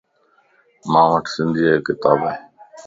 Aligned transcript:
مان 0.91 1.05
وٽ 1.11 1.25
سنڌيءَ 1.33 1.73
جو 1.75 1.81
ڪتاب 1.87 2.19
ائي. 2.29 2.39